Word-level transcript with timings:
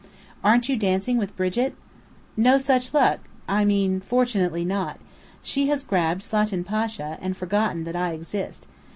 "Aren't 0.43 0.67
you 0.67 0.75
dancing 0.77 1.19
with 1.19 1.37
Brigit?" 1.37 1.75
"No 2.35 2.57
such 2.57 2.91
luck 2.91 3.19
I 3.47 3.63
mean, 3.63 3.99
fortunately 3.99 4.65
not. 4.65 4.99
She 5.43 5.67
has 5.67 5.83
grabbed 5.83 6.23
Slatin 6.23 6.63
Pasha, 6.63 7.19
and 7.21 7.37
forgotten 7.37 7.83
that 7.83 7.95
I 7.95 8.13
exist. 8.13 8.65